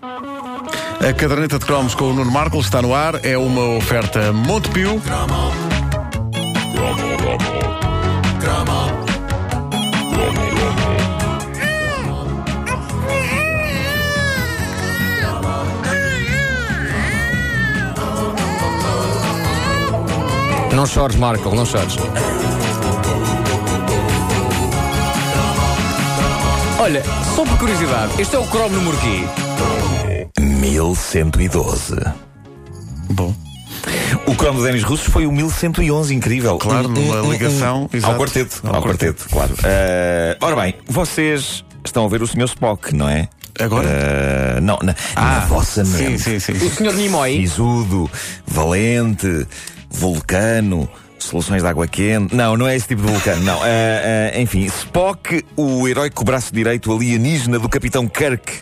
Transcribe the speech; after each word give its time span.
A 0.00 1.12
caderneta 1.12 1.58
de 1.58 1.64
cromos 1.64 1.94
com 1.94 2.10
o 2.10 2.12
Nuno 2.12 2.30
Marcos 2.30 2.66
está 2.66 2.80
no 2.80 2.94
ar. 2.94 3.24
É 3.24 3.36
uma 3.36 3.76
oferta 3.76 4.32
Montepio. 4.32 5.02
Não 20.74 20.86
chores, 20.86 21.16
Marco, 21.16 21.52
não 21.56 21.66
chores. 21.66 21.96
Olha, 26.78 27.02
só 27.34 27.44
por 27.44 27.58
curiosidade, 27.58 28.22
este 28.22 28.36
é 28.36 28.38
o 28.38 28.46
cromo 28.46 28.76
número 28.76 28.96
quê? 28.98 29.47
1112. 30.58 31.94
Bom, 33.10 33.34
O 34.26 34.34
cromo 34.34 34.58
dos 34.58 34.66
Denis 34.66 34.82
Russos 34.82 35.06
foi 35.06 35.26
o 35.26 35.32
1111, 35.32 36.14
incrível. 36.14 36.58
Claro, 36.58 36.88
numa 36.88 37.22
um- 37.22 37.32
ligação, 37.32 37.88
exato. 37.92 38.12
Ao 38.12 38.18
quarteto, 38.18 38.60
Ao 38.64 38.74
ao, 38.76 38.82
quarteto, 38.82 39.26
claro. 39.30 39.54
Eh, 39.62 40.36
ora 40.40 40.56
bem, 40.56 40.74
vocês 40.86 41.64
estão 41.84 42.04
a 42.04 42.08
ver 42.08 42.22
o 42.22 42.26
Sr. 42.26 42.44
Spock, 42.44 42.94
não 42.94 43.08
é? 43.08 43.28
Agora? 43.58 43.88
Eh, 43.88 44.60
não, 44.60 44.78
na, 44.82 44.94
na 45.16 45.40
vossa 45.46 45.84
sim, 45.84 46.08
mente. 46.10 46.22
sim, 46.22 46.38
sim. 46.40 46.52
O 46.52 46.70
senhor 46.70 46.94
Nimoy. 46.94 47.36
Sisudo, 47.36 48.10
valente, 48.46 49.46
vulcano, 49.90 50.88
soluções 51.24 51.62
de 51.62 51.68
água 51.68 51.86
quente. 51.86 52.34
Não, 52.34 52.56
não 52.56 52.66
é 52.66 52.76
esse 52.76 52.88
tipo 52.88 53.02
de 53.02 53.08
vulcano, 53.12 53.42
não. 53.42 53.62
Ah, 53.62 53.66
ah, 54.34 54.40
enfim, 54.40 54.64
Spock, 54.64 55.44
o 55.56 55.86
heróico 55.86 56.24
braço 56.24 56.52
direito 56.52 56.92
alienígena 56.92 57.58
do 57.58 57.68
Capitão 57.68 58.06
Kirk. 58.06 58.60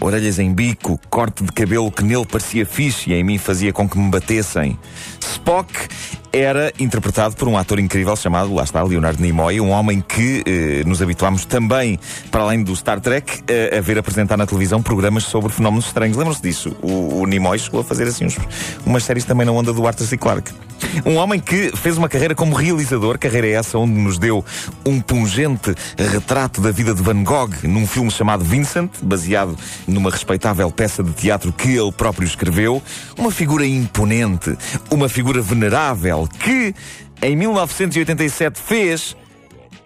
Orelhas 0.00 0.38
em 0.38 0.52
bico, 0.52 1.00
corte 1.10 1.42
de 1.44 1.52
cabelo 1.52 1.90
que 1.90 2.04
nele 2.04 2.26
parecia 2.26 2.64
fixe 2.64 3.10
e 3.10 3.14
em 3.14 3.24
mim 3.24 3.38
fazia 3.38 3.72
com 3.72 3.88
que 3.88 3.98
me 3.98 4.10
batessem. 4.10 4.78
Spock 5.20 5.88
era 6.32 6.72
interpretado 6.78 7.36
por 7.36 7.48
um 7.48 7.56
ator 7.56 7.78
incrível 7.78 8.14
chamado, 8.16 8.54
lá 8.54 8.64
está, 8.64 8.82
Leonardo 8.82 9.22
Nimoy, 9.22 9.60
um 9.60 9.70
homem 9.70 10.02
que 10.06 10.42
eh, 10.46 10.82
nos 10.86 11.00
habituámos 11.02 11.44
também, 11.44 11.98
para 12.30 12.42
além 12.42 12.62
do 12.62 12.74
Star 12.74 13.00
Trek, 13.00 13.42
eh, 13.48 13.76
a 13.78 13.80
ver 13.80 13.98
apresentar 13.98 14.36
na 14.36 14.46
televisão 14.46 14.82
programas 14.82 15.24
sobre 15.24 15.52
fenómenos 15.52 15.86
estranhos. 15.86 16.16
Lembram-se 16.16 16.42
disso? 16.42 16.76
O, 16.82 17.20
o 17.20 17.26
Nimoy 17.26 17.58
chegou 17.58 17.80
a 17.80 17.84
fazer 17.84 18.04
assim 18.04 18.26
uns, 18.26 18.36
umas 18.84 19.04
séries 19.04 19.24
também 19.24 19.46
na 19.46 19.52
onda 19.52 19.72
do 19.72 19.86
Arthur 19.86 20.06
C. 20.06 20.16
Clarke. 20.16 20.52
Um 21.04 21.16
homem 21.16 21.40
que 21.40 21.72
fez 21.76 21.98
uma 21.98 22.08
carreira 22.08 22.34
como 22.34 22.54
realizador, 22.54 23.18
carreira 23.18 23.48
essa 23.48 23.78
onde 23.78 23.92
nos 23.92 24.18
deu 24.18 24.44
um 24.86 25.00
pungente 25.00 25.74
retrato 25.96 26.60
da 26.60 26.70
vida 26.70 26.94
de 26.94 27.02
Van 27.02 27.22
Gogh 27.24 27.50
num 27.64 27.86
filme 27.86 28.10
chamado 28.10 28.44
Vincent, 28.44 28.90
baseado 29.02 29.56
numa 29.86 30.10
respeitável 30.10 30.70
peça 30.70 31.02
de 31.02 31.12
teatro 31.12 31.52
que 31.52 31.76
ele 31.76 31.92
próprio 31.92 32.26
escreveu. 32.26 32.82
Uma 33.16 33.30
figura 33.30 33.66
imponente, 33.66 34.56
uma 34.90 35.08
figura 35.08 35.42
venerável 35.42 36.17
que, 36.26 36.74
em 37.22 37.36
1987, 37.36 38.60
fez 38.60 39.16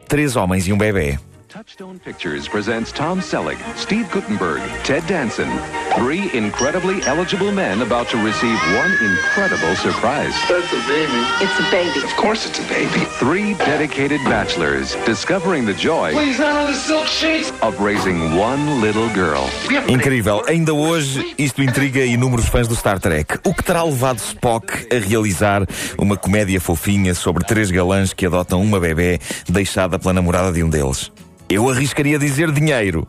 Três 0.09 0.37
Homens 0.37 0.67
e 0.67 0.73
um 0.73 0.79
Bebê. 0.79 1.19
Touchstone 1.53 1.99
Pictures 1.99 2.49
presents 2.49 2.91
Tom 2.93 3.21
Selleck, 3.21 3.59
Steve 3.77 4.11
Gutenberg, 4.11 4.63
Ted 4.85 5.07
Danson. 5.07 5.51
Three 5.97 6.33
incredibly 6.33 7.03
eligible 7.03 7.53
men 7.53 7.83
about 7.83 8.09
to 8.09 8.17
receive 8.17 8.57
one 8.75 8.91
incredible 9.05 9.77
surprise. 9.77 10.33
That's 10.49 10.73
a 10.73 10.81
baby. 10.89 11.21
It's 11.45 11.61
a 11.61 11.71
baby. 11.71 12.07
Of 12.07 12.17
course 12.17 12.49
it's 12.49 12.59
a 12.59 12.67
baby. 12.73 13.05
Three 13.21 13.53
dedicated 13.53 14.25
bachelors 14.25 14.95
discovering 15.05 15.67
the 15.67 15.75
joy 15.75 16.13
Please, 16.15 16.39
not 16.39 16.57
on 16.57 16.73
the 16.73 16.75
silk 16.75 17.07
sheets. 17.07 17.53
of 17.61 17.79
raising 17.79 18.35
one 18.35 18.81
little 18.81 19.11
girl. 19.11 19.45
Incrível. 19.91 20.43
Ainda 20.49 20.73
hoje 20.73 21.35
isto 21.37 21.63
intriga 21.63 22.03
inúmeros 22.03 22.47
fãs 22.47 22.67
do 22.67 22.75
Star 22.75 22.99
Trek. 22.99 23.41
O 23.45 23.53
que 23.53 23.63
terá 23.63 23.83
levado 23.83 24.21
Spock 24.21 24.89
a 24.91 24.99
realizar 24.99 25.67
uma 25.99 26.17
comédia 26.17 26.59
fofinha 26.63 27.15
sobre 27.15 27.45
três 27.45 27.71
galãs 27.71 28.15
que 28.15 28.25
adotam 28.25 28.63
uma 28.63 28.81
bebê 28.81 29.21
deixada 29.47 29.99
pela 29.99 30.15
namorada 30.15 30.51
de 30.51 30.63
um 30.63 30.71
deles? 30.71 31.13
Eu 31.53 31.69
arriscaria 31.69 32.19
dizer 32.19 32.51
dinheiro. 32.51 33.07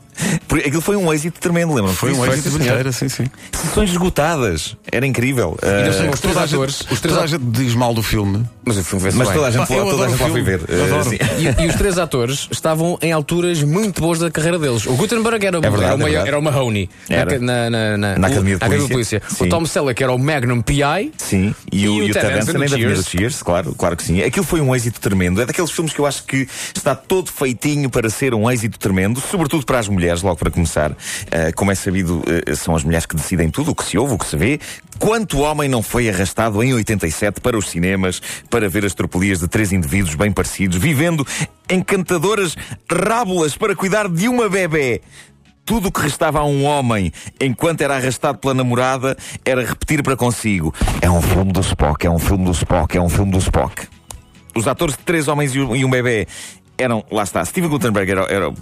Porque 0.48 0.68
aquilo 0.68 0.82
foi 0.82 0.96
um 0.96 1.12
êxito 1.14 1.40
tremendo, 1.40 1.74
lembram-se? 1.74 1.98
Foi 1.98 2.12
um 2.12 2.22
disso? 2.22 2.34
êxito 2.34 2.60
de 2.60 2.94
sim, 2.94 3.10
sim. 3.10 3.26
Sessões 3.52 3.90
esgotadas. 3.90 4.76
Era 4.92 5.06
incrível. 5.06 5.58
São 5.94 6.10
os 6.10 6.20
três 6.20 6.36
Toda 6.36 6.46
atores. 6.46 6.82
Os 6.82 7.00
três 7.00 7.16
Toda 7.16 7.36
atores. 7.36 7.40
diz 7.52 7.76
mal 7.76 7.94
do 7.94 8.04
filme. 8.04 8.44
Mas 8.66 8.78
o 8.78 8.84
filme 8.84 9.12
mas 9.14 9.30
toda 9.30 9.48
a 9.48 9.52
gente, 9.52 9.72
eu 9.74 9.86
toda 9.86 10.06
a 10.06 10.10
gente 10.10 10.22
lá 10.22 10.28
o 10.28 10.32
foi 10.32 10.42
ver. 10.42 10.60
sim. 10.60 11.18
E, 11.34 11.64
e 11.64 11.68
os 11.68 11.76
três 11.76 11.98
atores 11.98 12.48
estavam 12.52 12.98
em 13.02 13.12
alturas 13.12 13.62
muito 13.64 14.02
boas 14.02 14.20
da 14.20 14.30
carreira 14.32 14.58
deles. 14.60 14.86
O 14.86 14.94
Gutenberg 14.96 15.46
era, 15.46 15.60
verdade, 15.60 15.86
era, 15.86 15.96
o, 16.04 16.08
é 16.08 16.28
era 16.28 16.40
o 16.40 16.42
Mahoney 16.42 16.90
Era. 17.10 17.40
Na, 17.40 17.70
na, 17.70 17.98
na, 17.98 18.18
Na 18.18 18.28
Academia 18.28 18.58
de 18.58 18.84
o- 18.84 18.90
Polícia. 18.90 19.22
O. 19.40 19.48
Tom 19.48 19.66
Selleck 19.66 20.02
era 20.02 20.12
o 20.12 20.18
Magnum 20.20 20.62
PI. 20.62 21.12
Sim, 21.18 21.54
e, 21.72 21.88
o, 21.88 22.04
e 22.04 22.12
o 22.12 22.14
Ted 22.14 22.28
Danson 22.28 22.54
do 22.54 22.62
ainda 22.64 22.76
vinha 22.76 22.88
do 22.90 22.94
Cheers. 22.96 23.08
Cheers, 23.10 23.44
claro, 23.44 23.76
claro 23.76 23.98
que 23.98 24.04
sim. 24.04 24.22
Aquilo 24.22 24.46
foi 24.46 24.62
um 24.62 24.76
êxito 24.76 25.00
tremendo. 25.00 25.42
É 25.42 25.46
daqueles 25.46 25.72
filmes 25.72 25.94
que 25.94 26.00
eu 26.00 26.06
acho 26.06 26.24
que 26.24 26.48
está 26.76 26.96
todo 26.96 27.32
feitinho 27.32 27.90
para 27.90 28.10
ser 28.10 28.34
um 28.34 28.50
êxito 28.50 28.80
tremendo, 28.80 29.22
sobretudo 29.22 29.66
para 29.66 29.80
as 29.80 29.88
mulheres, 29.88 30.03
logo 30.22 30.36
para 30.38 30.52
começar. 30.52 30.92
Ah, 31.32 31.52
como 31.56 31.72
é 31.72 31.76
sabido, 31.76 32.22
ah, 32.50 32.56
são 32.56 32.76
as 32.76 32.84
mulheres 32.84 33.06
que 33.06 33.16
decidem 33.16 33.50
tudo, 33.50 33.72
o 33.72 33.76
que 33.76 33.84
se 33.86 33.98
ouve, 33.98 34.16
o 34.16 34.18
que 34.18 34.26
se 34.26 34.36
vê. 34.36 34.60
Quanto 35.00 35.40
homem 35.40 35.70
não 35.70 35.82
foi 35.82 36.10
arrastado 36.10 36.62
em 36.64 36.74
87 36.74 37.40
para 37.42 37.58
os 37.58 37.70
cinemas 37.70 38.22
para 38.50 38.68
ver 38.70 38.86
as 38.86 38.94
tropelias 38.94 39.40
de 39.40 39.48
três 39.48 39.72
indivíduos 39.72 40.16
bem 40.16 40.32
parecidos, 40.32 40.78
vivendo 40.78 41.26
encantadoras 41.70 42.56
rábulas 42.92 43.56
para 43.58 43.76
cuidar 43.76 44.08
de 44.10 44.28
uma 44.28 44.50
bebê? 44.50 45.02
Tudo 45.66 45.88
o 45.88 45.92
que 45.92 46.02
restava 46.02 46.40
a 46.40 46.46
um 46.46 46.66
homem 46.66 47.10
enquanto 47.40 47.80
era 47.82 47.96
arrastado 47.96 48.38
pela 48.38 48.54
namorada 48.54 49.16
era 49.46 49.66
repetir 49.66 50.04
para 50.04 50.18
consigo: 50.18 50.74
É 51.02 51.10
um 51.10 51.22
filme 51.22 51.54
do 51.54 51.62
Spock, 51.62 52.06
é 52.06 52.10
um 52.10 52.20
filme 52.20 52.44
do 52.44 52.52
Spock, 52.52 52.98
é 52.98 53.02
um 53.02 53.08
filme 53.08 53.32
do 53.32 53.38
Spock. 53.38 53.88
Os 54.54 54.68
atores 54.68 54.98
de 54.98 55.04
Três 55.04 55.28
Homens 55.30 55.56
e 55.56 55.62
um 55.62 55.90
Bebê 55.90 56.28
eram, 56.78 57.04
lá 57.10 57.24
está, 57.24 57.44
Steven 57.46 57.70
Gutenberg 57.70 58.12
era, 58.12 58.22
era- 58.24 58.54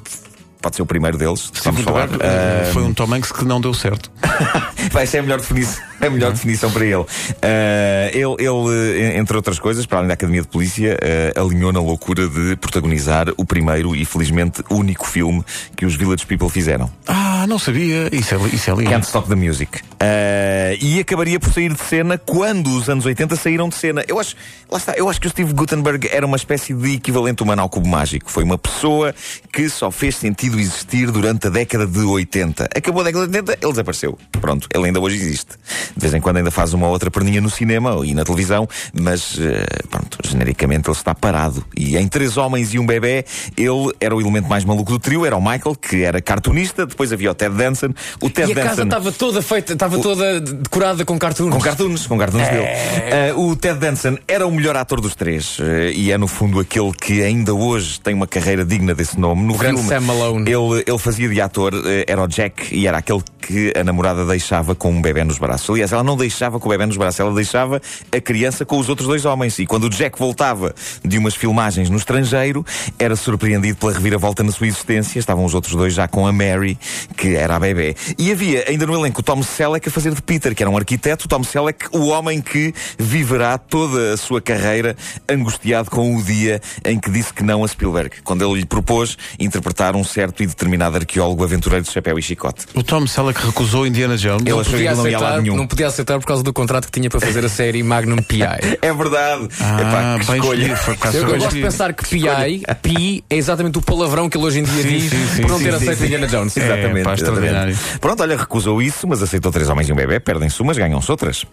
pode 0.61 0.75
ser 0.75 0.81
o 0.81 0.85
primeiro 0.85 1.17
deles, 1.17 1.51
vamos 1.63 1.81
falar. 1.81 2.09
Eh, 2.19 2.69
Foi 2.73 2.83
um 2.83 2.93
Tom 2.93 3.13
Hanks 3.13 3.31
que 3.31 3.43
não 3.45 3.59
deu 3.59 3.73
certo. 3.73 4.11
Vai 4.91 5.05
ser 5.07 5.19
a 5.19 5.21
melhor 5.23 5.39
definição, 5.39 5.81
a 6.01 6.09
melhor 6.09 6.31
definição 6.31 6.71
para 6.71 6.85
ele. 6.85 7.05
Ah, 7.41 8.09
ele, 8.11 8.35
ele, 8.39 8.99
eh, 8.99 9.17
entre 9.17 9.35
outras 9.35 9.59
coisas, 9.59 9.85
para 9.85 9.99
além 9.99 10.07
da 10.07 10.15
Academia 10.15 10.41
de 10.41 10.47
Polícia, 10.47 10.97
ah, 11.35 11.41
alinhou 11.41 11.71
na 11.71 11.79
loucura 11.79 12.27
de 12.27 12.55
protagonizar 12.55 13.27
o 13.37 13.45
primeiro 13.45 13.95
e 13.95 14.03
felizmente 14.05 14.63
único 14.69 15.07
filme 15.07 15.43
que 15.75 15.85
os 15.85 15.95
Village 15.95 16.25
People 16.25 16.49
fizeram. 16.49 16.89
Ah, 17.07 17.45
não 17.47 17.59
sabia. 17.59 18.09
Isso 18.11 18.35
é, 18.35 18.37
isso 18.53 18.69
é 18.69 18.75
lindo. 18.75 18.89
Can't 18.89 19.05
Stop 19.05 19.29
the 19.29 19.35
Music. 19.35 19.79
Ah, 19.99 20.75
e 20.81 20.99
acabaria 20.99 21.39
por 21.39 21.53
sair 21.53 21.73
de 21.73 21.81
cena 21.81 22.17
quando 22.17 22.75
os 22.75 22.89
anos 22.89 23.05
80 23.05 23.35
saíram 23.35 23.69
de 23.69 23.75
cena. 23.75 24.03
Eu 24.07 24.19
acho, 24.19 24.35
lá 24.69 24.77
está, 24.77 24.93
eu 24.93 25.09
acho 25.09 25.19
que 25.21 25.27
o 25.27 25.29
Steve 25.29 25.53
Gutenberg 25.53 26.09
era 26.11 26.25
uma 26.25 26.37
espécie 26.37 26.73
de 26.73 26.93
equivalente 26.95 27.43
humano 27.43 27.61
ao 27.61 27.69
cubo 27.69 27.87
mágico. 27.87 28.31
Foi 28.31 28.43
uma 28.43 28.57
pessoa 28.57 29.13
que 29.51 29.69
só 29.69 29.91
fez 29.91 30.15
sentido 30.15 30.59
existir 30.59 31.11
durante 31.11 31.47
a 31.47 31.49
década 31.49 31.85
de 31.85 31.99
80. 31.99 32.69
Acabou 32.75 33.01
a 33.01 33.05
década 33.05 33.27
de 33.27 33.37
80, 33.37 33.57
ele 33.61 33.71
desapareceu. 33.71 34.17
Pronto, 34.39 34.67
ele 34.73 34.85
ainda 34.85 34.99
hoje 34.99 35.15
existe. 35.17 35.51
De 35.95 36.01
vez 36.01 36.13
em 36.13 36.21
quando 36.21 36.37
ainda 36.37 36.51
faz 36.51 36.73
uma 36.73 36.87
outra 36.87 37.11
perninha 37.11 37.41
no 37.41 37.49
cinema 37.49 37.99
e 38.05 38.13
na 38.13 38.23
televisão, 38.23 38.67
mas 38.93 39.37
eh, 39.39 39.65
pronto, 39.89 40.17
genericamente 40.23 40.89
ele 40.89 40.97
está 40.97 41.13
parado. 41.13 41.63
E 41.75 41.97
em 41.97 42.07
Três 42.07 42.37
Homens 42.37 42.73
e 42.73 42.79
um 42.79 42.85
Bebê, 42.85 43.25
ele 43.57 43.91
era 43.99 44.15
o 44.15 44.21
elemento 44.21 44.47
mais 44.47 44.63
maluco 44.65 44.91
do 44.91 44.99
trio, 44.99 45.25
era 45.25 45.35
o 45.35 45.41
Michael, 45.41 45.75
que 45.75 46.03
era 46.03 46.21
cartunista, 46.21 46.85
depois 46.85 47.11
havia 47.11 47.31
o 47.31 47.33
Ted 47.33 47.55
Danson. 47.55 47.89
O 48.19 48.29
Ted 48.29 48.49
E 48.49 48.51
a 48.53 48.55
casa 48.55 48.67
Danson. 48.77 48.83
estava 48.83 49.11
toda 49.11 49.41
feita, 49.41 49.73
estava 49.73 49.99
toda 49.99 50.39
decorada 50.39 51.05
com 51.05 51.17
cartoons. 51.17 51.53
Com 51.53 51.59
cartoons, 51.59 52.07
com 52.07 52.17
cartoons 52.17 52.47
dele. 52.47 52.63
Eh, 52.63 53.33
o 53.35 53.55
Ted 53.55 53.79
Danson 53.79 54.17
era 54.27 54.45
o 54.45 54.51
melhor 54.51 54.75
ator 54.75 55.01
dos 55.01 55.15
três 55.15 55.57
eh, 55.59 55.91
e 55.93 56.11
é 56.11 56.17
no 56.17 56.27
fundo 56.27 56.59
aquele 56.59 56.91
que 56.93 57.21
ainda 57.21 57.53
hoje 57.53 57.99
tem 57.99 58.13
uma 58.13 58.27
carreira 58.27 58.65
digna 58.65 58.93
desse 58.93 59.19
nome. 59.19 59.43
No 59.43 59.57
grande 59.57 59.81
Sam 59.81 60.01
Malone. 60.01 60.49
Ele, 60.49 60.83
ele 60.87 60.97
fazia 60.97 61.27
de 61.29 61.41
ator, 61.41 61.73
eh, 61.85 62.05
era 62.07 62.21
o 62.21 62.27
Jack 62.27 62.73
e 62.75 62.87
era 62.87 62.97
aquele 62.97 63.21
que 63.41 63.73
a 63.77 63.83
namorada 63.83 64.25
deixava 64.25 64.75
com 64.75 64.91
um 64.91 65.01
bebê 65.01 65.23
nos 65.23 65.37
braços. 65.37 65.79
Aliás, 65.81 65.93
ela 65.93 66.03
não 66.03 66.15
deixava 66.15 66.59
com 66.59 66.67
o 66.67 66.69
bebê 66.69 66.85
nos 66.85 66.95
braços, 66.95 67.19
ela 67.19 67.33
deixava 67.33 67.81
a 68.15 68.21
criança 68.21 68.63
com 68.63 68.77
os 68.77 68.87
outros 68.87 69.07
dois 69.07 69.25
homens. 69.25 69.57
E 69.57 69.65
quando 69.65 69.85
o 69.85 69.89
Jack 69.89 70.19
voltava 70.19 70.75
de 71.03 71.17
umas 71.17 71.33
filmagens 71.33 71.89
no 71.89 71.97
estrangeiro, 71.97 72.63
era 72.99 73.15
surpreendido 73.15 73.75
pela 73.77 73.91
reviravolta 73.91 74.43
na 74.43 74.51
sua 74.51 74.67
existência. 74.67 75.17
Estavam 75.17 75.43
os 75.43 75.55
outros 75.55 75.73
dois 75.73 75.91
já 75.91 76.07
com 76.07 76.27
a 76.27 76.31
Mary, 76.31 76.77
que 77.17 77.35
era 77.35 77.55
a 77.55 77.59
bebê. 77.59 77.95
E 78.15 78.31
havia 78.31 78.65
ainda 78.67 78.85
no 78.85 78.93
elenco 78.93 79.21
o 79.21 79.23
Tom 79.23 79.41
Selleck 79.41 79.89
a 79.89 79.91
fazer 79.91 80.13
de 80.13 80.21
Peter, 80.21 80.53
que 80.53 80.61
era 80.61 80.69
um 80.69 80.77
arquiteto. 80.77 81.25
O 81.25 81.27
Tom 81.27 81.43
Selleck, 81.43 81.87
o 81.91 82.09
homem 82.09 82.41
que 82.41 82.71
viverá 82.99 83.57
toda 83.57 84.13
a 84.13 84.17
sua 84.17 84.39
carreira 84.39 84.95
angustiado 85.27 85.89
com 85.89 86.15
o 86.15 86.21
dia 86.21 86.61
em 86.85 86.99
que 86.99 87.09
disse 87.09 87.33
que 87.33 87.41
não 87.41 87.63
a 87.63 87.67
Spielberg, 87.67 88.21
quando 88.23 88.45
ele 88.45 88.59
lhe 88.59 88.65
propôs 88.67 89.17
interpretar 89.39 89.95
um 89.95 90.03
certo 90.03 90.43
e 90.43 90.45
determinado 90.45 90.97
arqueólogo 90.97 91.43
aventureiro 91.43 91.83
de 91.83 91.91
chapéu 91.91 92.19
e 92.19 92.21
chicote. 92.21 92.67
O 92.75 92.83
Tom 92.83 93.07
Selleck 93.07 93.43
recusou 93.43 93.87
Indiana 93.87 94.15
Jones. 94.15 94.45
Ele 94.45 94.51
achou 94.51 94.63
que 94.63 94.71
não 94.71 94.79
ia 94.79 94.91
aceitar, 94.91 95.41
nenhum. 95.41 95.67
Podia 95.71 95.87
aceitar 95.87 96.19
por 96.19 96.25
causa 96.25 96.43
do 96.43 96.53
contrato 96.53 96.85
que 96.85 96.91
tinha 96.91 97.09
para 97.09 97.19
fazer 97.19 97.43
a 97.43 97.49
série 97.49 97.81
Magnum 97.81 98.17
P.I. 98.17 98.77
É 98.81 98.93
verdade. 98.93 99.47
Ah, 99.59 99.81
Epá, 99.81 100.19
que 100.19 100.25
bem 100.31 100.39
escolha. 100.39 100.73
acaso 100.73 101.17
Eu, 101.17 101.23
eu 101.29 101.39
gosto 101.39 101.55
de 101.55 101.61
pensar 101.61 101.93
que 101.93 102.07
P.I. 102.07 102.63
Pi 102.81 103.23
é 103.29 103.35
exatamente 103.35 103.77
o 103.77 103.81
palavrão 103.81 104.29
que 104.29 104.37
ele 104.37 104.45
hoje 104.45 104.59
em 104.59 104.63
dia 104.63 104.83
Sim, 104.83 104.89
diz 104.89 105.09
sim, 105.11 105.27
sim, 105.35 105.41
por 105.41 105.51
não 105.51 105.57
sim, 105.57 105.63
ter 105.65 105.71
sim, 105.71 105.77
aceito 105.77 105.97
sim. 105.97 106.03
Indiana 106.05 106.27
Jones. 106.27 106.57
É, 106.57 106.63
Exatamente, 106.65 107.03
pá, 107.03 107.13
exatamente. 107.13 107.79
Pronto, 107.99 108.21
olha, 108.23 108.37
recusou 108.37 108.81
isso, 108.81 109.07
mas 109.07 109.21
aceitou 109.23 109.51
três 109.51 109.69
homens 109.69 109.89
e 109.89 109.93
um 109.93 109.95
bebê, 109.95 110.19
perdem-se 110.19 110.61
umas, 110.61 110.77
ganham-se 110.77 111.09
outras. 111.09 111.45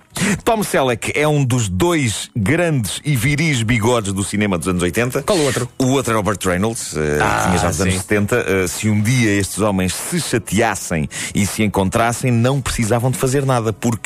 Tom 0.45 0.63
Selleck 0.63 1.13
é 1.15 1.27
um 1.27 1.45
dos 1.45 1.69
dois 1.69 2.31
grandes 2.37 3.01
e 3.05 3.15
viris 3.17 3.63
bigodes 3.63 4.13
do 4.13 4.25
cinema 4.25 4.59
dos 4.59 4.69
anos 4.69 4.83
80. 4.83 5.23
Qual 5.23 5.39
o 5.39 5.45
outro? 5.45 5.69
O 5.79 5.87
outro 5.89 6.13
era 6.13 6.21
o 6.21 6.23
Burt 6.23 6.45
Reynolds, 6.45 6.97
eh, 6.97 7.19
Ah, 7.21 7.45
tinha 7.47 7.59
já 7.59 7.69
dos 7.69 7.81
anos 7.81 7.95
sim. 7.95 8.01
70. 8.01 8.37
Eh, 8.37 8.67
se 8.67 8.89
um 8.89 9.01
dia 9.01 9.31
estes 9.39 9.59
homens 9.59 9.95
se 9.95 10.21
chateassem 10.21 11.09
e 11.35 11.47
se 11.47 11.63
encontrassem, 11.63 12.31
não 12.31 12.61
precisavam 12.61 13.11
de 13.11 13.19
fazer 13.19 13.45
nada, 13.45 13.73
porque 13.73 13.98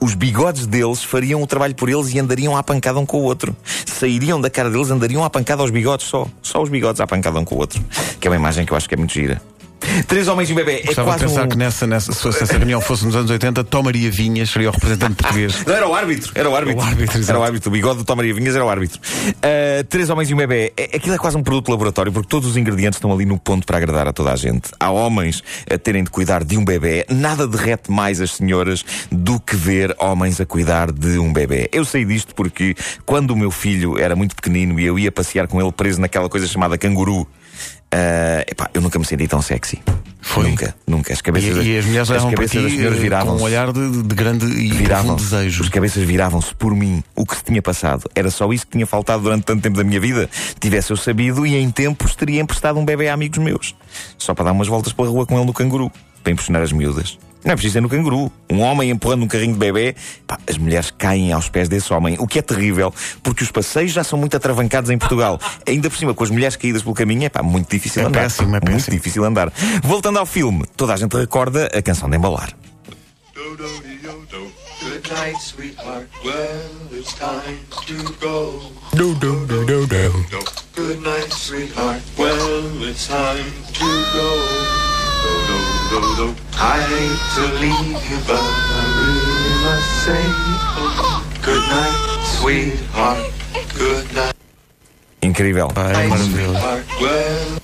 os 0.00 0.14
bigodes 0.14 0.66
deles 0.66 1.02
fariam 1.02 1.42
o 1.42 1.46
trabalho 1.46 1.74
por 1.74 1.88
eles 1.88 2.12
e 2.12 2.18
andariam 2.18 2.56
à 2.56 2.62
pancada 2.62 2.98
um 2.98 3.06
com 3.06 3.18
o 3.18 3.22
outro. 3.22 3.56
Sairiam 3.86 4.40
da 4.40 4.50
cara 4.50 4.70
deles, 4.70 4.90
andariam 4.90 5.24
à 5.24 5.30
pancada 5.30 5.62
aos 5.62 5.70
bigodes 5.70 6.06
só. 6.06 6.26
Só 6.42 6.62
os 6.62 6.68
bigodes 6.68 7.00
à 7.00 7.06
pancada 7.06 7.38
um 7.38 7.44
com 7.44 7.54
o 7.54 7.58
outro. 7.58 7.82
Que 8.20 8.28
é 8.28 8.30
uma 8.30 8.36
imagem 8.36 8.64
que 8.64 8.72
eu 8.72 8.76
acho 8.76 8.88
que 8.88 8.94
é 8.94 8.98
muito 8.98 9.12
gira. 9.12 9.40
Três 10.06 10.28
homens 10.28 10.48
e 10.48 10.52
um 10.52 10.56
bebê. 10.56 10.80
É 10.80 10.86
Gostava 10.86 11.10
de 11.10 11.16
quase 11.18 11.24
pensar 11.26 11.44
um... 11.44 11.48
que 11.48 11.56
nessa, 11.56 11.86
nessa, 11.86 12.12
se 12.12 12.28
essa 12.28 12.56
reunião 12.56 12.80
fosse 12.80 13.04
nos 13.04 13.16
anos 13.16 13.30
80, 13.30 13.64
Tom 13.64 13.82
Maria 13.82 14.10
Vinhas 14.10 14.50
seria 14.50 14.68
o 14.68 14.72
representante 14.72 15.14
português. 15.22 15.64
Não, 15.66 15.74
era 15.74 15.88
o 15.88 15.94
árbitro, 15.94 16.32
era 16.34 16.48
o 16.48 16.56
árbitro. 16.56 16.82
O 16.82 16.86
árbitro, 16.86 17.22
era 17.28 17.38
o 17.38 17.42
árbitro. 17.42 17.68
O 17.70 17.72
bigode 17.72 17.98
do 17.98 18.04
Tom 18.04 18.16
Maria 18.16 18.34
Vinhas 18.34 18.54
era 18.54 18.64
o 18.64 18.68
árbitro. 18.68 19.00
Uh, 19.28 19.84
três 19.88 20.10
homens 20.10 20.30
e 20.30 20.34
um 20.34 20.36
bebê. 20.36 20.72
É- 20.76 20.96
Aquilo 20.96 21.14
é 21.14 21.18
quase 21.18 21.36
um 21.36 21.42
produto 21.42 21.70
laboratório, 21.70 22.12
porque 22.12 22.28
todos 22.28 22.48
os 22.48 22.56
ingredientes 22.56 22.96
estão 22.96 23.12
ali 23.12 23.24
no 23.24 23.38
ponto 23.38 23.66
para 23.66 23.76
agradar 23.76 24.08
a 24.08 24.12
toda 24.12 24.32
a 24.32 24.36
gente. 24.36 24.70
Há 24.78 24.90
homens 24.90 25.42
a 25.70 25.78
terem 25.78 26.02
de 26.04 26.10
cuidar 26.10 26.44
de 26.44 26.56
um 26.56 26.64
bebê. 26.64 27.04
Nada 27.08 27.46
derrete 27.46 27.90
mais 27.90 28.20
as 28.20 28.32
senhoras 28.32 28.84
do 29.10 29.38
que 29.40 29.54
ver 29.56 29.94
homens 29.98 30.40
a 30.40 30.46
cuidar 30.46 30.90
de 30.92 31.18
um 31.18 31.32
bebê. 31.32 31.68
Eu 31.72 31.84
sei 31.84 32.04
disto 32.04 32.34
porque 32.34 32.74
quando 33.06 33.30
o 33.30 33.36
meu 33.36 33.50
filho 33.50 33.98
era 33.98 34.16
muito 34.16 34.34
pequenino 34.34 34.78
e 34.80 34.84
eu 34.84 34.98
ia 34.98 35.12
passear 35.12 35.46
com 35.46 35.60
ele 35.60 35.72
preso 35.72 36.00
naquela 36.00 36.28
coisa 36.28 36.46
chamada 36.46 36.76
canguru, 36.76 37.26
uh, 37.94 38.44
epá, 38.46 38.70
eu 38.74 38.80
nunca 38.80 38.98
me 38.98 39.04
senti 39.04 39.26
tão 39.26 39.42
sexy. 39.42 39.80
Foi. 40.20 40.50
Nunca, 40.50 40.74
nunca. 40.86 41.12
As 41.12 41.20
E, 41.20 41.22
cabeças, 41.22 41.64
e 41.64 41.78
as 41.78 41.84
mulheres 41.86 42.08
para 42.08 42.30
cabeças 42.30 42.62
das 42.62 42.72
senhoras 42.72 42.98
viravam 42.98 43.36
com 43.36 43.42
um 43.42 43.44
olhar 43.44 43.72
de, 43.72 44.02
de 44.02 44.14
grande 44.14 44.46
e 44.46 44.70
viravam 44.72 45.16
desejo. 45.16 45.62
Os 45.62 45.68
cabeças 45.68 46.02
viravam-se 46.02 46.54
por 46.54 46.74
mim. 46.74 47.02
O 47.14 47.24
que 47.24 47.36
se 47.36 47.44
tinha 47.44 47.62
passado 47.62 48.10
era 48.14 48.30
só 48.30 48.52
isso 48.52 48.66
que 48.66 48.72
tinha 48.72 48.86
faltado 48.86 49.22
durante 49.22 49.44
tanto 49.44 49.62
tempo 49.62 49.76
da 49.76 49.84
minha 49.84 50.00
vida. 50.00 50.28
Tivesse 50.60 50.92
eu 50.92 50.96
sabido 50.96 51.46
e 51.46 51.56
em 51.56 51.70
tempos 51.70 52.14
teria 52.14 52.40
emprestado 52.40 52.78
um 52.78 52.84
bebê 52.84 53.08
a 53.08 53.14
amigos 53.14 53.38
meus. 53.38 53.74
Só 54.18 54.34
para 54.34 54.46
dar 54.46 54.52
umas 54.52 54.68
voltas 54.68 54.92
pela 54.92 55.08
rua 55.08 55.24
com 55.24 55.36
ele 55.36 55.46
no 55.46 55.52
canguru. 55.54 55.90
Para 56.22 56.32
impressionar 56.32 56.62
as 56.62 56.72
miúdas. 56.72 57.16
Não 57.44 57.52
é 57.52 57.54
preciso 57.54 57.74
ser 57.74 57.80
no 57.80 57.88
canguru. 57.88 58.30
Um 58.50 58.60
homem 58.60 58.90
empurrando 58.90 59.22
um 59.22 59.28
carrinho 59.28 59.52
de 59.52 59.58
bebê, 59.58 59.94
pá, 60.26 60.38
as 60.48 60.58
mulheres 60.58 60.90
caem 60.96 61.32
aos 61.32 61.48
pés 61.48 61.68
desse 61.68 61.92
homem. 61.92 62.16
O 62.18 62.26
que 62.26 62.38
é 62.38 62.42
terrível, 62.42 62.92
porque 63.22 63.42
os 63.44 63.50
passeios 63.50 63.92
já 63.92 64.02
são 64.04 64.18
muito 64.18 64.36
atravancados 64.36 64.90
em 64.90 64.98
Portugal. 64.98 65.40
Ainda 65.66 65.88
por 65.88 65.96
cima, 65.96 66.12
com 66.14 66.24
as 66.24 66.30
mulheres 66.30 66.56
caídas 66.56 66.82
pelo 66.82 66.94
caminho, 66.94 67.24
é 67.24 67.28
pá, 67.28 67.42
muito 67.42 67.70
difícil 67.70 68.02
É 68.02 68.06
andar. 68.06 68.20
péssimo, 68.22 68.48
é 68.48 68.60
Muito 68.60 68.64
péssimo. 68.66 68.96
difícil 68.96 69.24
andar. 69.24 69.52
Voltando 69.82 70.18
ao 70.18 70.26
filme, 70.26 70.64
toda 70.76 70.94
a 70.94 70.96
gente 70.96 71.16
recorda 71.16 71.66
a 71.72 71.80
canção 71.80 72.10
de 72.10 72.16
embalar. 72.16 72.52
Good 74.80 75.10
night, 75.10 75.36
sweetheart. 75.40 76.08
Well, 76.24 76.60
it's 76.92 77.12
time 77.14 77.58
to 77.86 78.12
go. 78.20 78.60
Good 80.74 81.00
night, 81.02 81.32
sweetheart. 81.32 82.02
Well, 82.16 82.82
it's 82.84 83.06
time 83.08 83.44
to 83.74 83.84
go. 84.14 84.57
I 85.90 86.80
hate 86.84 87.18
to 87.34 87.42
leave 87.60 88.10
you, 88.10 88.18
but 88.26 88.36
I 88.36 88.84
really 89.00 89.56
must 89.64 89.88
say, 90.04 90.22
oh, 90.76 91.24
good 91.40 91.64
night, 91.64 91.96
sweetheart. 92.36 93.32
Good 93.74 94.14
night, 94.14 94.34
Incrível. 95.22 95.72
Well, 97.00 97.60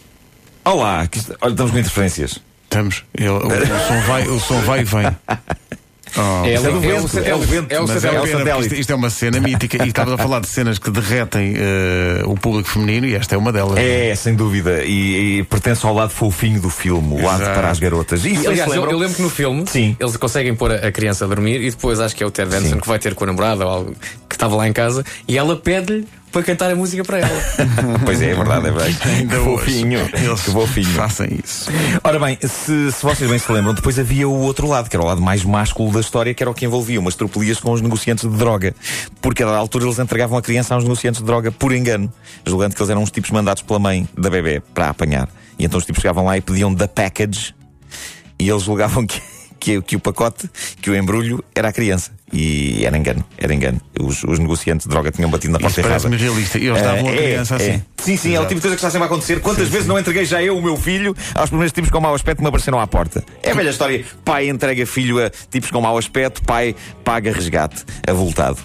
Olá, 0.65 1.07
que 1.07 1.21
olha, 1.43 1.51
estamos 1.51 1.73
com 1.73 1.79
interferências. 1.79 2.41
Estamos. 2.63 3.05
O, 3.21 3.47
o 3.47 3.89
som 3.89 4.01
vai, 4.07 4.27
o 4.27 4.41
som 4.41 4.61
vai 4.63 4.81
e 4.81 4.85
vem. 4.85 5.17
Oh, 6.17 6.47
É, 6.47 6.55
Isto 6.55 6.67
é 6.67 6.71
é 6.71 6.75
o 6.75 6.81
vento, 6.81 7.09
satélite. 7.09 7.31
é 7.31 7.35
o 7.35 7.39
vento, 7.41 7.73
É 7.73 7.79
o 7.79 7.83
Mas 7.83 7.91
é 7.97 8.01
satélite. 8.01 8.31
satélite. 8.33 8.67
isto, 8.69 8.81
isto 8.81 8.93
é 8.93 8.95
uma 8.95 9.11
cena 9.11 9.41
mítica 9.41 9.85
e 9.85 9.89
estávamos 9.89 10.21
a 10.21 10.23
falar 10.23 10.41
de 10.41 10.49
cenas 10.49 10.79
que 10.79 10.91
derretem 10.91 11.55
eh, 11.57 12.23
o 12.25 12.35
público 12.35 12.69
feminino 12.69 13.07
e 13.07 13.15
esta 13.15 13.35
é 13.35 13.39
uma 13.39 13.53
delas. 13.53 13.77
É, 13.79 14.15
sem 14.15 14.35
dúvida. 14.35 14.85
E, 14.85 15.39
e 15.41 15.45
pertence 15.45 15.85
ao 15.85 15.95
lado 15.95 16.11
fofinho 16.11 16.61
do 16.61 16.71
filme, 16.71 17.15
o 17.21 17.25
lado 17.25 17.43
Exato. 17.43 17.59
para 17.59 17.71
as 17.71 17.79
garotas. 17.79 18.25
E 18.25 18.47
Aliás, 18.47 18.73
eu, 18.75 18.85
eu 18.85 18.99
lembro 18.99 19.15
que 19.17 19.23
no 19.23 19.31
filme 19.31 19.65
Sim. 19.67 19.97
eles 19.99 20.17
conseguem 20.17 20.55
pôr 20.55 20.71
a, 20.73 20.87
a 20.89 20.93
criança 20.93 21.25
a 21.25 21.29
dormir 21.29 21.61
e 21.61 21.71
depois 21.71 21.99
acho 22.01 22.15
que 22.15 22.23
é 22.23 22.27
o 22.27 22.31
Ted 22.31 22.51
Danson 22.51 22.75
Sim. 22.75 22.81
que 22.81 22.87
vai 22.89 22.99
ter 22.99 23.15
com 23.15 23.25
a 23.25 23.27
namorada 23.29 23.65
ou 23.65 23.71
algo 23.71 23.95
que 24.29 24.35
estava 24.37 24.55
lá 24.57 24.69
em 24.69 24.73
casa 24.73 25.05
e 25.27 25.37
ela 25.37 25.57
pede-lhe 25.57 26.07
para 26.35 26.43
cantar 26.43 26.71
a 26.73 26.75
música 26.75 27.05
para 27.05 27.21
ela. 27.21 27.45
Pois 28.05 28.21
é, 28.21 28.31
é 28.31 28.35
verdade, 28.35 28.67
é 28.67 28.71
verdade. 28.73 28.99
Ainda 29.05 29.37
que 29.37 29.45
fofinho. 29.45 30.01
Eles 30.13 30.43
Que 30.43 30.51
fofinho. 30.51 30.87
Façam 30.89 31.27
isso. 31.27 31.71
Ora 32.03 32.19
bem, 32.19 32.37
se, 32.43 32.91
se 32.91 33.03
vocês 33.03 33.31
bem 33.31 33.39
se 33.39 33.51
lembram, 33.53 33.73
depois 33.73 33.99
havia 33.99 34.29
o 34.29 34.41
outro 34.41 34.67
lado, 34.67 34.91
que 34.91 34.97
era 34.97 35.03
o 35.03 35.07
lado 35.07 35.23
mais 35.23 35.45
másculo 35.45 35.93
da 35.93 36.01
história, 36.01 36.35
que 36.35 36.43
era 36.43 36.51
o 36.51 36.55
que 36.55 36.65
envolvia 36.65 36.99
umas 36.99 37.15
tropelias 37.15 37.61
com 37.61 37.71
os 37.71 37.81
negociantes 37.81 38.29
de 38.29 38.37
droga. 38.37 38.75
Porque 39.23 39.45
a 39.45 39.57
altura 39.57 39.85
eles 39.85 39.99
entregavam 39.99 40.37
a 40.37 40.43
criança 40.43 40.75
aos 40.75 40.83
negociantes 40.83 41.21
de 41.21 41.27
droga 41.27 41.53
por 41.53 41.73
engano, 41.73 42.13
julgando 42.45 42.75
que 42.75 42.83
eles 42.83 42.91
eram 42.91 43.03
uns 43.03 43.13
tipos 43.13 43.31
mandados 43.31 43.63
pela 43.63 43.79
mãe 43.79 44.09
da 44.19 44.29
bebê 44.29 44.61
para 44.75 44.89
apanhar. 44.89 45.29
E 45.57 45.65
então 45.65 45.79
os 45.79 45.87
tipos 45.87 46.03
chegavam 46.03 46.25
lá 46.25 46.37
e 46.37 46.41
pediam 46.41 46.75
da 46.75 46.89
package 46.89 47.55
e 48.39 48.49
eles 48.49 48.63
julgavam 48.63 49.07
que, 49.07 49.23
que, 49.61 49.81
que 49.83 49.97
o 49.97 50.01
pacote, 50.01 50.51
que 50.81 50.91
o 50.91 50.97
embrulho 50.97 51.45
era 51.55 51.69
a 51.69 51.73
criança. 51.73 52.11
E 52.37 52.85
era 52.85 52.99
engano, 52.99 53.25
era 53.39 53.55
engano. 53.55 53.81
Os, 54.01 54.25
os 54.25 54.41
negociantes 54.41 54.87
de 54.87 54.91
droga 54.91 55.13
tinham 55.13 55.31
batido 55.31 55.53
na 55.53 55.59
Isso 55.59 55.67
porta 55.67 55.81
errada. 55.81 56.01
parece-me 56.03 56.17
realista. 56.17 56.59
E 56.59 56.67
eles 56.67 56.83
davam 56.83 57.07
a 57.09 57.13
É, 57.13 57.17
criança 57.17 57.55
é, 57.55 57.57
assim. 57.57 57.71
é. 57.71 57.83
Sim, 58.03 58.17
sim, 58.17 58.35
é 58.35 58.41
o 58.41 58.43
tipo 58.47 58.57
de 58.57 58.61
coisa 58.63 58.77
que 58.77 58.81
está 58.81 58.91
sempre 58.91 59.05
a 59.05 59.07
acontecer. 59.07 59.41
Quantas 59.41 59.69
vezes 59.69 59.87
não 59.87 59.99
entreguei 59.99 60.25
já 60.25 60.43
eu 60.43 60.59
o 60.59 60.63
meu 60.63 60.77
filho 60.77 61.15
aos 61.35 61.49
primeiros 61.49 61.73
tipos 61.73 61.91
com 61.91 62.01
mau 62.01 62.13
aspecto 62.15 62.39
que 62.39 62.43
me 62.43 62.49
apareceram 62.49 62.81
à 62.81 62.87
porta? 62.89 63.25
É 63.43 63.53
a 63.53 63.55
velha 63.55 63.71
história. 63.71 64.05
Pai 64.25 64.49
entrega 64.49 64.85
filho 64.85 65.25
a 65.25 65.31
tipos 65.31 65.71
com 65.71 65.81
mau 65.81 65.97
aspecto, 65.97 66.43
pai 66.43 66.75
paga 67.05 67.33
resgate, 67.33 67.85
avultado. 68.07 68.59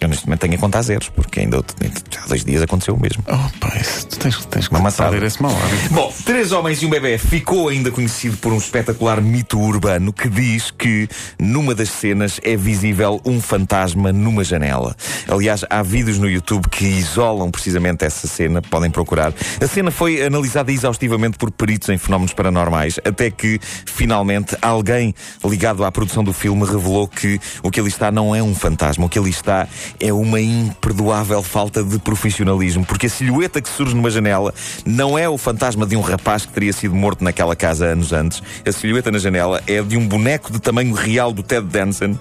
Eu 0.00 0.08
neste 0.08 0.26
momento 0.26 0.40
tenho 0.40 0.54
a 0.54 0.58
contar 0.58 0.82
zeros, 0.82 1.08
porque 1.08 1.40
ainda 1.40 1.58
há 1.58 2.26
dois 2.28 2.44
dias 2.44 2.62
aconteceu 2.62 2.94
o 2.94 3.00
mesmo. 3.00 3.22
Oh, 3.26 3.58
pai, 3.58 3.82
tu 4.08 4.18
tens, 4.18 4.44
tens 4.46 4.68
que 4.68 4.74
perder 4.74 5.22
esse 5.24 5.42
hábito. 5.42 5.58
Bom, 5.90 6.12
Três 6.24 6.52
Homens 6.52 6.80
e 6.82 6.86
um 6.86 6.90
Bebê 6.90 7.18
ficou 7.18 7.68
ainda 7.68 7.90
conhecido 7.90 8.36
por 8.36 8.52
um 8.52 8.58
espetacular 8.58 9.20
mito 9.20 9.58
urbano 9.58 10.12
que 10.12 10.28
diz 10.28 10.70
que 10.70 11.08
numa 11.38 11.74
das 11.74 11.88
cenas 11.88 12.40
é 12.44 12.56
visível 12.56 13.20
um 13.24 13.40
fantasma 13.40 14.12
numa 14.12 14.44
janela. 14.44 14.94
Aliás, 15.26 15.64
há 15.68 15.82
vídeos 15.82 16.18
no 16.18 16.30
YouTube 16.30 16.68
que 16.68 16.84
isolam 16.84 17.50
precisamente 17.50 18.04
essa 18.04 18.28
cena, 18.28 18.62
podem 18.62 18.90
procurar. 18.90 19.32
A 19.60 19.66
cena 19.66 19.90
foi 19.90 20.24
analisada 20.24 20.70
exaustivamente 20.70 21.38
por 21.38 21.50
peritos 21.50 21.88
em 21.88 21.98
fenómenos 21.98 22.32
paranormais, 22.32 23.00
até 23.04 23.32
que, 23.32 23.58
finalmente, 23.84 24.56
alguém 24.62 25.12
ligado 25.44 25.84
à 25.84 25.90
produção 25.90 26.22
do 26.22 26.32
filme 26.32 26.64
revelou 26.64 27.08
que 27.08 27.40
o 27.64 27.70
que 27.70 27.80
ali 27.80 27.88
está 27.88 28.12
não 28.12 28.34
é 28.34 28.40
um 28.40 28.54
fantasma, 28.54 29.06
o 29.06 29.08
que 29.08 29.18
ali 29.18 29.30
está 29.30 29.66
é 30.00 30.12
uma 30.12 30.40
imperdoável 30.40 31.42
falta 31.42 31.82
de 31.82 31.98
profissionalismo, 31.98 32.84
porque 32.84 33.06
a 33.06 33.10
silhueta 33.10 33.60
que 33.60 33.68
surge 33.68 33.94
numa 33.94 34.10
janela 34.10 34.54
não 34.84 35.18
é 35.18 35.28
o 35.28 35.38
fantasma 35.38 35.86
de 35.86 35.96
um 35.96 36.00
rapaz 36.00 36.46
que 36.46 36.52
teria 36.52 36.72
sido 36.72 36.94
morto 36.94 37.24
naquela 37.24 37.56
casa 37.56 37.86
anos 37.86 38.12
antes. 38.12 38.42
A 38.66 38.72
silhueta 38.72 39.10
na 39.10 39.18
janela 39.18 39.62
é 39.66 39.82
de 39.82 39.96
um 39.96 40.06
boneco 40.06 40.52
de 40.52 40.60
tamanho 40.60 40.94
real 40.94 41.32
do 41.32 41.42
Ted 41.42 41.66
Danson. 41.66 42.16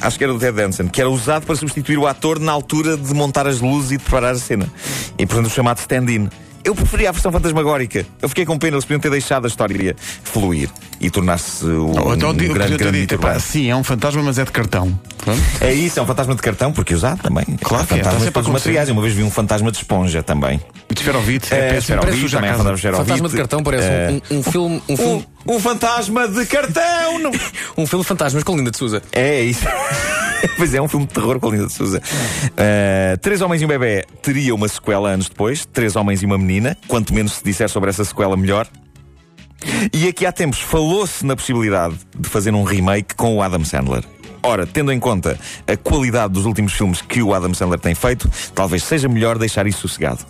Acho 0.00 0.18
que 0.18 0.24
era 0.24 0.32
do 0.32 0.38
Ted 0.38 0.56
Danson, 0.56 0.88
que 0.88 1.00
era 1.00 1.10
usado 1.10 1.46
para 1.46 1.56
substituir 1.56 1.98
o 1.98 2.06
ator 2.06 2.38
na 2.38 2.52
altura 2.52 2.96
de 2.96 3.14
montar 3.14 3.46
as 3.46 3.60
luzes 3.60 3.92
e 3.92 3.96
de 3.96 4.02
preparar 4.02 4.32
a 4.32 4.38
cena. 4.38 4.68
E 5.18 5.26
portanto 5.26 5.46
o 5.46 5.50
chamado 5.50 5.78
stand-in. 5.78 6.28
Eu 6.62 6.74
preferia 6.74 7.08
a 7.08 7.12
versão 7.12 7.32
fantasmagórica. 7.32 8.04
Eu 8.20 8.28
fiquei 8.28 8.44
com 8.44 8.58
pena, 8.58 8.76
eles 8.76 8.84
podiam 8.84 9.00
ter 9.00 9.10
deixado 9.10 9.46
a 9.46 9.48
história 9.48 9.96
fluir 10.22 10.68
e 11.00 11.08
tornar-se 11.10 11.64
um, 11.64 11.98
Ou 11.98 12.14
então 12.14 12.30
um 12.30 12.34
digo- 12.34 12.52
grande, 12.52 12.76
grande 12.76 13.00
dito, 13.00 13.14
urbano. 13.14 13.40
sim, 13.40 13.70
é 13.70 13.74
um 13.76 13.82
fantasma, 13.82 14.22
mas 14.22 14.38
é 14.38 14.44
de 14.44 14.50
cartão. 14.52 14.98
Pronto. 15.16 15.40
É 15.60 15.72
isso, 15.72 15.98
é 15.98 16.02
um 16.02 16.06
fantasma 16.06 16.34
de 16.34 16.42
cartão, 16.42 16.70
porque 16.72 16.94
usado 16.94 17.22
também. 17.22 17.44
Claro 17.62 17.84
Há 17.84 17.86
que 17.86 17.94
é, 17.94 17.96
está 17.98 18.10
fantasmas 18.10 18.18
de 18.20 18.24
sempre 18.26 18.28
a 18.28 18.32
todos 18.42 18.48
materiais. 18.52 18.88
Uma 18.90 19.00
vez 19.02 19.14
vi 19.14 19.22
um 19.22 19.30
fantasma 19.30 19.70
de 19.70 19.78
esponja 19.78 20.22
também. 20.22 20.60
E 20.90 20.94
de 20.94 21.00
esferovite, 21.00 21.54
É, 21.54 21.74
é 21.74 21.78
esferovite, 21.78 22.30
também 22.30 22.50
casa. 22.50 22.58
fantasma 22.58 22.72
de 22.72 22.74
esferovite. 22.78 23.06
Fantasma 23.08 23.28
de 23.30 23.36
cartão 23.36 23.62
parece 23.62 23.86
É. 23.88 24.20
um, 24.30 24.38
um 24.38 24.42
filme. 24.42 24.82
Um 24.88 24.92
Um, 24.92 24.96
filme, 24.96 25.26
um 25.46 25.60
fantasma 25.60 26.28
de 26.28 26.44
cartão! 26.46 27.30
Um 27.78 27.86
filme 27.86 28.02
de 28.04 28.08
fantasmas 28.08 28.44
com 28.44 28.56
Linda 28.56 28.70
de 28.70 28.76
Souza. 28.76 29.02
É 29.12 29.40
isso. 29.42 29.64
pois 30.56 30.74
é, 30.74 30.80
um 30.80 30.88
filme 30.88 31.06
de 31.06 31.14
terror 31.14 31.38
com 31.38 31.48
a 31.48 31.50
Linda 31.50 31.66
de 31.66 31.72
Souza. 31.72 32.00
Uh, 32.00 33.18
Três 33.18 33.40
Homens 33.40 33.62
e 33.62 33.64
um 33.64 33.68
Bebê 33.68 34.04
teria 34.22 34.54
uma 34.54 34.68
sequela 34.68 35.10
anos 35.10 35.28
depois. 35.28 35.66
Três 35.66 35.96
Homens 35.96 36.22
e 36.22 36.26
uma 36.26 36.38
Menina. 36.38 36.76
Quanto 36.88 37.14
menos 37.14 37.34
se 37.34 37.44
disser 37.44 37.68
sobre 37.68 37.90
essa 37.90 38.04
sequela, 38.04 38.36
melhor. 38.36 38.66
E 39.92 40.08
aqui 40.08 40.24
há 40.24 40.32
tempos 40.32 40.60
falou-se 40.60 41.24
na 41.24 41.36
possibilidade 41.36 41.94
de 42.18 42.28
fazer 42.28 42.54
um 42.54 42.64
remake 42.64 43.14
com 43.14 43.36
o 43.36 43.42
Adam 43.42 43.64
Sandler. 43.64 44.04
Ora, 44.42 44.66
tendo 44.66 44.90
em 44.90 44.98
conta 44.98 45.38
a 45.66 45.76
qualidade 45.76 46.32
dos 46.32 46.46
últimos 46.46 46.72
filmes 46.72 47.02
que 47.02 47.22
o 47.22 47.34
Adam 47.34 47.52
Sandler 47.52 47.78
tem 47.78 47.94
feito, 47.94 48.30
talvez 48.54 48.82
seja 48.82 49.08
melhor 49.08 49.38
deixar 49.38 49.66
isso 49.66 49.80
sossegado. 49.80 50.24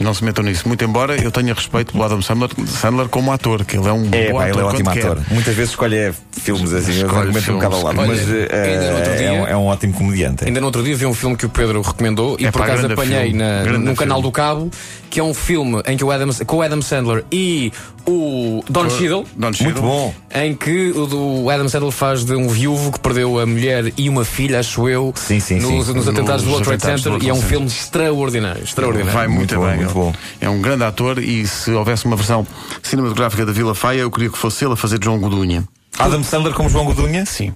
Não 0.00 0.14
se 0.14 0.22
metam 0.24 0.44
nisso. 0.44 0.66
Muito 0.68 0.84
embora 0.84 1.16
eu 1.20 1.30
tenha 1.30 1.52
respeito 1.52 1.92
pelo 1.92 2.04
Adam 2.04 2.22
Sandler, 2.22 2.50
Sandler 2.66 3.08
como 3.08 3.32
ator, 3.32 3.64
que 3.64 3.76
ele 3.76 3.88
é 3.88 3.92
um 3.92 4.08
É, 4.12 4.30
bom 4.30 4.38
pá, 4.38 4.44
ator 4.46 4.48
ele 4.48 4.60
é 4.60 4.64
um 4.64 4.66
ótimo 4.68 4.90
quer. 4.92 5.04
ator. 5.04 5.18
Muitas 5.30 5.54
vezes 5.54 5.70
escolhe 5.70 5.96
é 5.96 6.12
filmes 6.32 6.72
assim, 6.72 6.92
Escolhe 6.92 7.18
argumentos 7.18 7.48
um 7.48 7.58
lado. 7.58 7.96
filmes. 7.98 8.20
Mas 8.20 8.28
Olha, 8.30 8.48
eh, 8.50 8.94
outro 8.96 9.12
é, 9.12 9.16
dia- 9.16 9.32
um, 9.32 9.46
é 9.48 9.56
um 9.56 9.66
ótimo 9.66 9.92
comediante. 9.94 10.44
Ainda 10.44 10.60
no 10.60 10.66
outro 10.66 10.82
dia 10.84 10.94
vi 10.96 11.04
um 11.06 11.14
filme 11.14 11.36
que 11.36 11.46
o 11.46 11.48
Pedro 11.48 11.82
recomendou 11.82 12.36
e 12.38 12.46
É 12.46 12.50
por 12.52 12.62
acaso 12.62 12.86
apanhei 12.86 13.30
filme, 13.30 13.38
na, 13.38 13.64
no 13.64 13.94
canal 13.96 14.18
filme. 14.18 14.22
do 14.22 14.32
Cabo, 14.32 14.70
que 15.10 15.18
é 15.20 15.22
um 15.24 15.32
filme 15.34 15.82
em 15.86 15.96
que 15.96 16.04
o 16.04 16.10
Adam, 16.10 16.28
com 16.46 16.56
o 16.56 16.62
Adam 16.62 16.82
Sandler 16.82 17.24
e 17.32 17.72
o 18.06 18.62
Don 18.68 18.88
Cheadle, 18.90 19.26
Don 19.36 19.52
Cheadle. 19.52 19.82
Muito 19.82 19.82
bom. 19.82 20.14
em 20.34 20.54
que 20.54 20.90
o, 20.90 21.06
do- 21.06 21.50
Adam 21.50 21.68
Sandler 21.68 21.90
faz 21.92 22.24
de 22.24 22.34
um 22.34 22.48
viúvo 22.48 22.92
que 22.92 23.00
perdeu 23.00 23.38
a 23.38 23.46
mulher 23.46 23.92
e 23.96 24.08
uma 24.08 24.24
filha, 24.24 24.60
acho 24.60 24.88
eu, 24.88 25.12
Sim, 25.16 25.40
sim, 25.40 25.60
nos, 25.60 25.86
sim. 25.86 25.92
nos 25.94 26.08
atentados 26.08 26.44
do 26.44 26.50
World 26.50 26.64
Trade 26.66 26.82
Center 26.82 27.12
World 27.12 27.26
e 27.26 27.28
é 27.30 27.34
um 27.34 27.40
filme 27.42 27.66
extraordinário. 27.66 28.62
extraordinário. 28.62 29.12
Vai 29.12 29.28
muito, 29.28 29.54
Muito 29.54 29.56
bom, 29.56 29.66
bem. 29.66 29.76
muito 29.76 29.94
bom. 29.94 30.14
É 30.40 30.48
um 30.48 30.60
grande 30.60 30.84
ator 30.84 31.18
e 31.18 31.46
se 31.46 31.70
houvesse 31.72 32.04
uma 32.06 32.16
versão 32.16 32.46
cinematográfica 32.82 33.44
da 33.46 33.52
Vila 33.52 33.74
Faia, 33.74 34.00
eu 34.00 34.10
queria 34.10 34.30
que 34.30 34.38
fosse 34.38 34.64
ele 34.64 34.74
a 34.74 34.76
fazer 34.76 34.98
João 35.02 35.18
Godunha. 35.18 35.66
Adam 35.98 36.22
Sandler 36.22 36.52
como 36.54 36.68
João 36.68 36.84
Godunha? 36.84 37.24
Sim. 37.26 37.54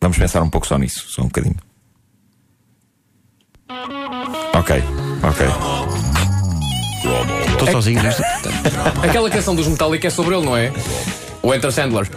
Vamos 0.00 0.16
pensar 0.18 0.42
um 0.42 0.50
pouco 0.50 0.66
só 0.66 0.78
nisso, 0.78 1.04
só 1.08 1.22
um 1.22 1.26
bocadinho. 1.26 1.56
Ok, 4.54 4.82
ok. 5.22 5.46
Estou 7.50 7.70
sozinho 7.70 8.02
nisto. 8.02 8.22
Aquela 9.02 9.30
canção 9.30 9.54
dos 9.54 9.66
Metallica 9.66 10.06
é 10.06 10.10
sobre 10.10 10.34
ele, 10.36 10.44
não 10.44 10.56
é? 10.56 10.72
O 11.42 11.54
Enter 11.54 11.72
Sandler. 11.72 12.08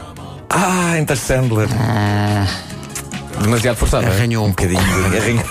Ah, 0.50 0.98
Enter 1.00 1.18
Sandler. 1.18 1.68
Demasiado 3.42 3.76
forçado. 3.78 4.06
é? 4.06 4.10
Arranhou 4.10 4.44
um 4.44 4.48
Um 4.48 4.50
bocadinho 4.52 4.82
de 5.10 5.18
arranho. 5.18 5.44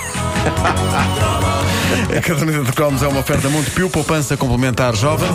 A 2.17 2.21
caderneta 2.21 2.65
de 2.65 2.73
cromos 2.73 3.03
é 3.03 3.09
uma 3.09 3.21
oferta 3.21 3.49
muito 3.49 3.71
pio, 3.73 3.89
poupança 3.91 4.37
complementar 4.37 4.95
jovem. 4.97 5.29